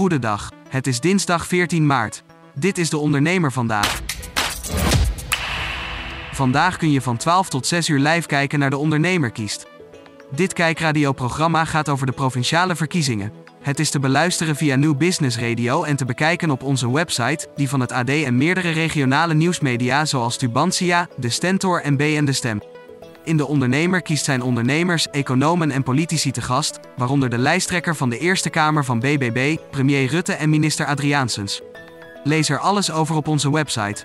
[0.00, 0.52] Goedendag.
[0.68, 2.22] Het is dinsdag 14 maart.
[2.54, 4.02] Dit is de ondernemer vandaag.
[6.32, 9.66] Vandaag kun je van 12 tot 6 uur live kijken naar de ondernemer kiest.
[10.30, 13.32] Dit kijkradioprogramma gaat over de provinciale verkiezingen.
[13.62, 17.68] Het is te beluisteren via New Business Radio en te bekijken op onze website, die
[17.68, 22.60] van het AD en meerdere regionale nieuwsmedia zoals Tubantia, De Stentor en BN De Stem.
[23.24, 28.10] In De Ondernemer kiest zijn ondernemers, economen en politici te gast, waaronder de lijsttrekker van
[28.10, 31.60] de Eerste Kamer van BBB, premier Rutte en minister Adriaansens.
[32.24, 34.04] Lees er alles over op onze website.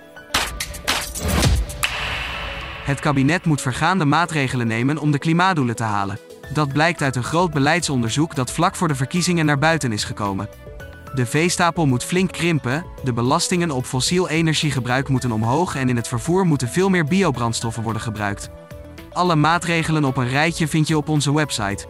[2.84, 6.18] Het kabinet moet vergaande maatregelen nemen om de klimaatdoelen te halen.
[6.52, 10.48] Dat blijkt uit een groot beleidsonderzoek dat vlak voor de verkiezingen naar buiten is gekomen.
[11.14, 16.08] De veestapel moet flink krimpen, de belastingen op fossiel energiegebruik moeten omhoog en in het
[16.08, 18.50] vervoer moeten veel meer biobrandstoffen worden gebruikt.
[19.16, 21.86] Alle maatregelen op een rijtje vind je op onze website.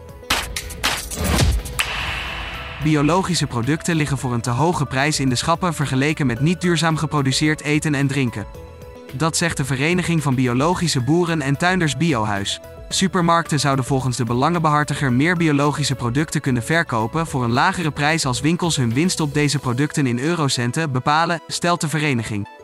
[2.83, 6.97] Biologische producten liggen voor een te hoge prijs in de schappen vergeleken met niet duurzaam
[6.97, 8.45] geproduceerd eten en drinken.
[9.13, 12.59] Dat zegt de Vereniging van Biologische Boeren en Tuinders Biohuis.
[12.89, 18.41] Supermarkten zouden volgens de belangenbehartiger meer biologische producten kunnen verkopen voor een lagere prijs als
[18.41, 22.56] winkels hun winst op deze producten in eurocenten bepalen, stelt de vereniging.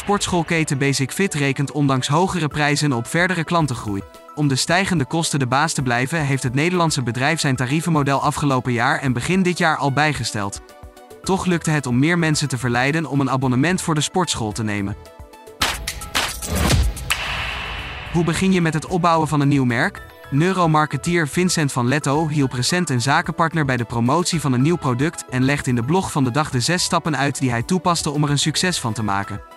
[0.00, 4.02] Sportschoolketen Basic Fit rekent ondanks hogere prijzen op verdere klantengroei.
[4.34, 8.72] Om de stijgende kosten de baas te blijven, heeft het Nederlandse bedrijf zijn tarievenmodel afgelopen
[8.72, 10.60] jaar en begin dit jaar al bijgesteld.
[11.22, 14.62] Toch lukte het om meer mensen te verleiden om een abonnement voor de sportschool te
[14.62, 14.96] nemen.
[18.12, 20.02] Hoe begin je met het opbouwen van een nieuw merk?
[20.30, 25.24] Neuromarketeer Vincent van Letto hielp recent een zakenpartner bij de promotie van een nieuw product
[25.30, 28.10] en legt in de blog van de dag de zes stappen uit die hij toepaste
[28.10, 29.49] om er een succes van te maken.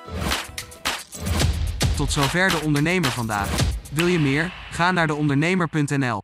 [2.03, 3.49] Tot zover de ondernemer vandaag.
[3.91, 4.53] Wil je meer?
[4.71, 6.21] Ga naar deondernemer.nl.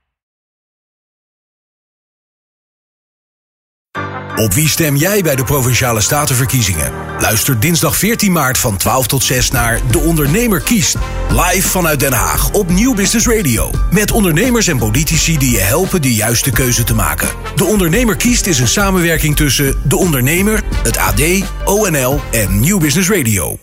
[4.36, 6.92] Op wie stem jij bij de Provinciale Statenverkiezingen?
[7.20, 10.96] Luister dinsdag 14 maart van 12 tot 6 naar De Ondernemer kiest.
[11.30, 13.72] Live vanuit Den Haag op Nieuw Business Radio.
[13.92, 17.30] Met ondernemers en politici die je helpen de juiste keuze te maken.
[17.56, 21.22] De Ondernemer kiest is een samenwerking tussen De Ondernemer, het AD,
[21.66, 23.58] ONL en Nieuw Business Radio.